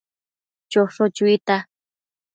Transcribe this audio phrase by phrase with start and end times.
[0.71, 1.57] Chosho chuita